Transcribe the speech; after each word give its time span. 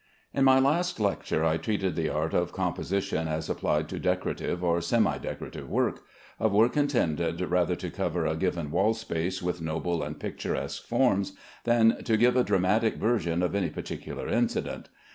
In 0.33 0.43
my 0.45 0.57
last 0.57 0.99
lecture 0.99 1.45
I 1.45 1.57
treated 1.57 1.95
the 1.95 2.09
art 2.09 2.33
of 2.33 2.51
composition 2.51 3.27
as 3.27 3.51
applied 3.51 3.87
to 3.89 3.99
decorative 3.99 4.63
or 4.63 4.81
semi 4.81 5.19
decorative 5.19 5.69
work 5.69 6.05
of 6.39 6.51
work 6.51 6.75
intended 6.75 7.39
rather 7.41 7.75
to 7.75 7.91
cover 7.91 8.25
a 8.25 8.35
given 8.35 8.71
wall 8.71 8.95
space 8.95 9.43
with 9.43 9.61
noble 9.61 10.01
and 10.01 10.19
picturesque 10.19 10.87
forms 10.87 11.33
than 11.65 12.03
to 12.03 12.17
give 12.17 12.35
a 12.35 12.43
dramatic 12.43 12.95
version 12.95 13.43
of 13.43 13.53
any 13.53 13.69
particular 13.69 14.27
incident. 14.27 14.89